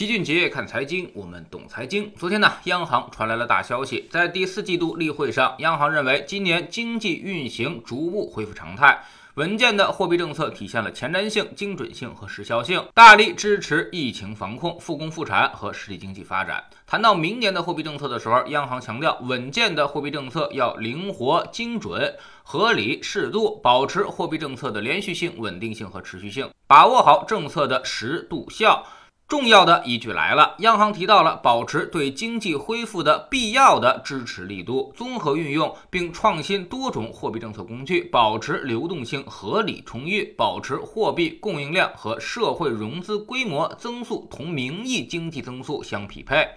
[0.00, 2.10] 齐俊杰看财经，我们懂财经。
[2.16, 8.98] 昨天呢，央行传来了大消息，在第四季度例会上，央行认为今年经济运行逐步恢复常态，
[9.34, 16.64] 稳健的货币政策体现了前瞻性、精准性和时效性，大力支持疫情防控、复工复产和实体经济发展。
[16.86, 22.10] 谈到明年的货币政策的时候，央行强调，稳健的货币政策要灵活、精准、
[22.42, 28.82] 合理、适度，保持货币政策的连续性、稳定性和持续性，把握好政策的时度效。
[29.30, 46.48] 重要的依据来了，央行提到了保持对经济恢复的必要的支持力度，综合运用并创新多种货币政策工具，保持流动性合理充裕，保持货币供应量和社会融资规模增速同名义经济增速相匹配。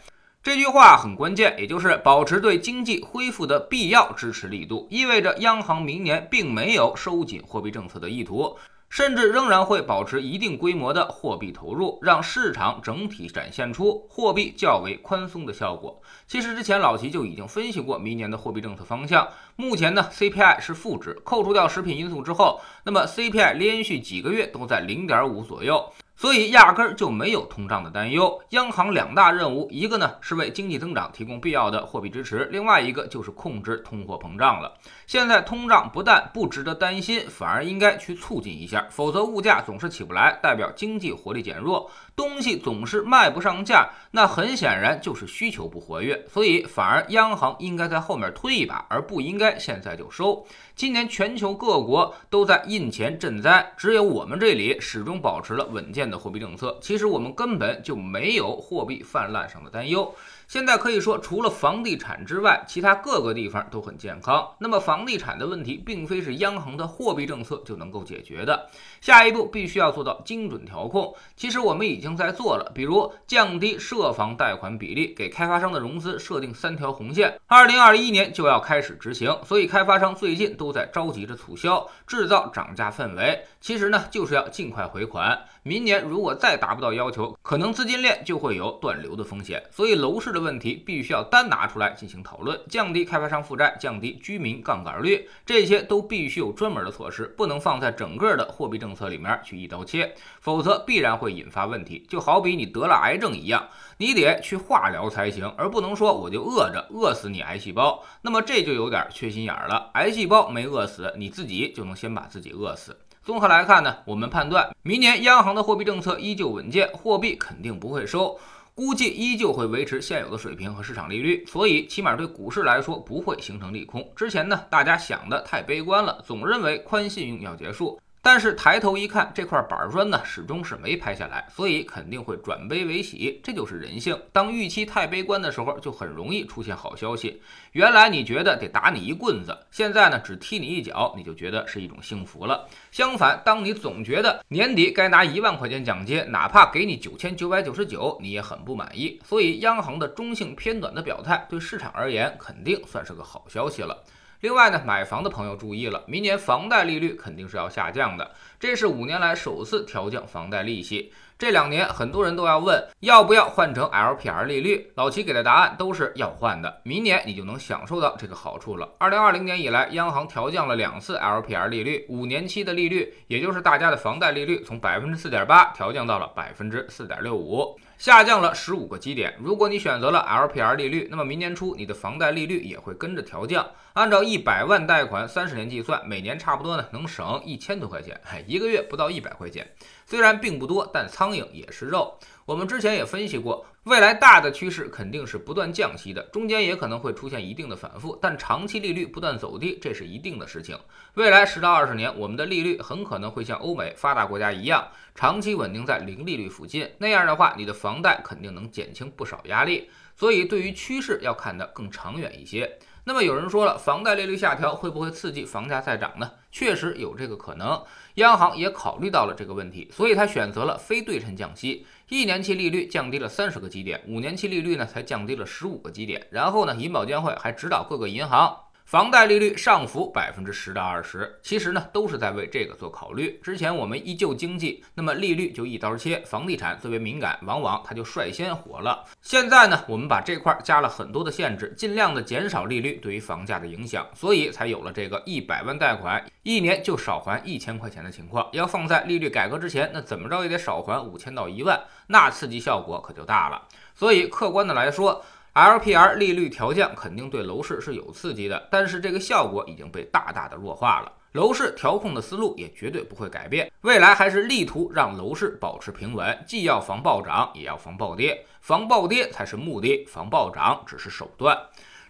[0.41, 8.57] 这句话很关键，也就是保持对经济恢复的必要支持力度，意味着央行明年并没有收紧货币政策的意图。
[8.93, 15.99] 甚至仍然会保持一定规模的货币投入，让市场整体展现出货币较为宽松的效果。
[16.27, 19.27] 其实之前老齐就已经分析过明年的货币政策方向。
[19.55, 25.91] 目前呢，CPI 是负值，扣除掉食品因素之后，那么 CPI 连续几个月都在零点五左右。
[26.15, 28.41] 所以压根儿就没有通胀的担忧。
[28.49, 34.73] 央行两大任务，一个呢是为经济增长提供必要的货币支持，另外一个就是控制通货膨胀了。
[35.07, 46.25] 现在通胀不但不值得担心，反而应该去促进一下，否则物价总是起不来，代表经济活力减弱，东西总是卖不上价，那很显然就是需求不活跃。
[46.31, 50.45] 所以反而央行应该在后面推一把，而不应该现在就收。
[50.75, 56.77] 今年全球各国都在印钱赈灾，只有我们这里始终保持了稳健的货币政策。
[56.81, 60.13] 其实我们根本就没有货币泛滥上的担忧。
[60.47, 64.47] 现在可以说，除了房地产之外，其他各个地方都很健康。
[64.59, 68.69] 那么，房地产的问题并非是央行的货币政策就能够解决的。
[69.01, 71.15] 下一步必须要做到精准调控。
[71.35, 79.33] 其实我们已已经在做了，比如降低涉房贷款比例，给开发商的融资设定三条红线，二零二一年就要开始执行。
[79.45, 83.41] 所以，开发商最近都在着急着促销，制造涨价氛围。
[83.61, 85.41] 其实呢，就是要尽快回款。
[85.63, 89.63] 明年如果再达不到要求，可能资金链就会有断流的风险。
[89.71, 101.92] 所以楼市的问题必须要单拿出来进行讨论，降低开发商负债，降低居民杠杆率，这些都必须有专门的措施，不能放在整个的货币政策里面去一刀切，否则必然会引发问题。
[102.07, 103.67] 就好比你得了癌症一样，
[103.97, 108.03] 你得去化疗才行，而不能说我就饿着饿死你癌细胞。
[108.21, 112.97] 那么这就有点缺心眼了，癌细胞没饿死，你自己就能先把自己饿死。
[113.23, 118.37] 综合来看呢，我们判断明年央行的货币政策依旧稳健，货币肯定不会收，
[118.75, 124.05] 估计依旧会维持现有的水平和市场利率，所以起码对股市来说不会形成利空。
[124.13, 127.97] 之前呢，大家想的太悲观了，总认为宽信用要结束。
[128.25, 134.17] 但是抬头一看，这块板砖呢，始终是没拍下来，所以肯定会转悲为喜，这就是人性。
[134.31, 137.41] 当预期太悲观的时候，就很容易出现好消息。
[137.73, 142.65] 原来你觉得得打你一棍子，现在呢只踢你一脚，你就觉得是一种幸福了。
[142.91, 149.19] 相反，当你总觉得年底该拿一万块钱奖金，哪怕给你九千九百九十九，你也很不满意。
[149.25, 154.01] 所以，央行的中性偏短的表态，对市场而言肯定算是个好消息了。
[154.43, 158.29] 另外呢，买房的朋友注意了，明年房贷利率肯定是要下降的，
[158.63, 161.11] 这是五年来首次调降房贷利息。
[161.37, 164.89] 这两年很多人都要问，要不要换成 LPR 利率？
[164.95, 168.89] 老齐给的答案都是要换的，明年你就能享受到这个好处了。
[168.99, 177.77] 二零二零年以来，央行调降了两次 LPR 利率，五年期的利率，也就是大家的房贷利率，从百分之四点八调降到了百分之四点六五。
[177.97, 179.33] 下降了十五个基点。
[179.39, 183.65] 如果你选择了 LPR 利率，那么明年初你的房贷利率也会跟着调降。
[183.93, 188.19] 按照一百万贷款三十年计算，每年差不多呢能省一千多块钱，
[188.53, 189.67] 一个月不到一百块钱。
[190.05, 192.19] 虽然并不多，但苍蝇也是肉。
[192.45, 200.77] 我们之前也分析过，未来大的趋势肯定是不断降息的，中间也可能会出现一定的反复，但长期利率不断走低，这是一定的事情。
[201.15, 206.87] 未来十到二十年，我们的利率很可能会像欧美发达国家一样，长期稳定在零利率附近。
[206.99, 209.89] 那样的话，你的房贷肯定能减轻不少压力。
[210.15, 212.79] 所以，对于趋势要看得更长远一些。
[213.05, 216.31] 那么有人说了，房贷利率下调会不会刺激房价再涨呢？
[216.51, 217.83] 确实有这个可能，
[218.15, 226.25] 央行也考虑到了这个问题，所以他选择了非对称降息，一年期利率降低了三十个基点，五年期利率呢才降低了十五个基点。
[226.29, 233.39] 然后呢，银保监会还指导各个银行房贷利率上浮百分之十到二十，其实呢都是在为这个做考虑。
[233.41, 239.03] 之前我们依旧经济，那么利率就一刀切，房地产最为敏感，往往它就率先火了。
[239.21, 248.47] 现在呢，我们把这块加了很多的限制，尽量的减少利率对于房价的影响，所以才有了这个一百万贷款一年就少还一千块钱的情况。
[248.51, 253.67] 要放在利率改革之前，那怎么着也得少还五千到一万，那刺激效果可就大了。
[253.95, 255.23] 所以客观的来说。
[255.53, 261.11] LPR 利率调降肯定对楼市是有刺激的，但是这个效果已经被大大的弱化了。
[261.33, 268.43] 楼市调控的思路也绝对不会改变，未来还是力图让楼市保持平稳，既要防暴涨，也要防暴跌。
[268.61, 271.55] 防暴跌才是目的，防暴涨只是手段。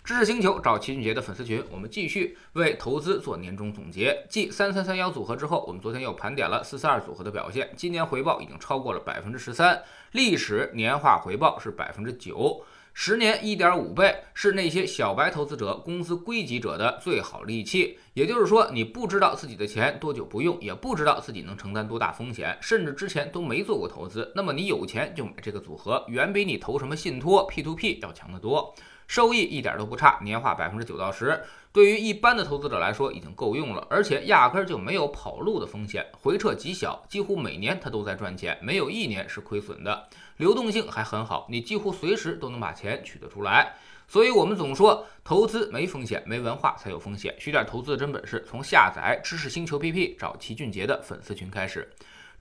[0.05, 4.25] 知识星球找齐俊杰的粉丝群，我们继续为投资做年终总结。
[4.29, 9.81] 继三三三幺组合之后，我们昨天又盘点了四四二组合的表现，今年回报已经超过了百分之十三，
[10.11, 12.65] 历史年化回报是百分之九。
[12.95, 17.97] 十年一点五倍是那些小白投资者、公司归集者的最好利器。
[18.13, 28.75] 也就是说，你不知道自己的钱多久不用，也不知道自己能承担多大风险，甚至之前都没做过投资，那么你有钱就买这个组合，远比你投什么信托、P to P 要强得多。
[29.07, 40.07] 收益一点都不差，年化百分之九到十，对于一般的投资者来说已经够用了，而且压根儿就没有跑路的风险，回撤极小，几乎每年它都在赚钱，没有一年是亏损的，
[40.37, 43.73] 流动性还很好，你几乎随时都能把钱取得出来。
[44.05, 47.33] 所以，我们总说投资没风险，没文化才有风险。
[47.39, 51.89] 学点投资的真本事，从下载知识星球 PP 找齐俊杰的粉丝群开始。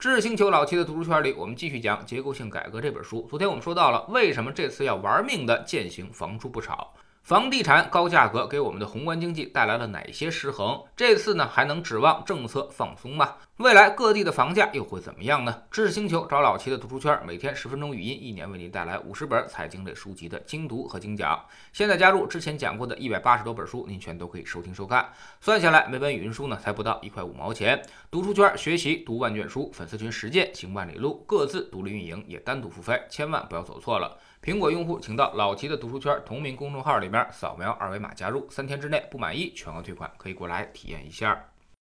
[0.03, 3.25] 知识星球老七的读书圈里，我们继续讲《结构性改革》这本书。
[3.29, 6.91] 昨天我们说到了，为什么这次要玩命的践行房住不炒？
[7.21, 10.77] 房地产高价格给我们的宏观经济带来了哪些失衡？
[10.93, 13.35] 这次呢，还能指望政策放松吗？
[13.57, 15.61] 未来各地的房价又会怎么样呢？
[15.69, 21.39] 知识星球找老齐的读书圈，每天十分钟语音，一年为您带来五十本财经类书籍的精读和精讲。
[21.71, 25.07] 现在加入之前讲过的一百八十多本书，您全都可以收听收看。
[25.39, 27.79] 算下来，每本语音书呢，才不到一块五毛钱。
[28.09, 34.17] 读书圈学习读万卷书，粉丝群实践行万里路，各自独立运营，也单独付费，千万不要走错了。
[34.43, 41.39] 苹果用户请到老齐的读书圈同名公众号里面扫描二维码加入，三天之内不满意全额退款，可以过来体验一下。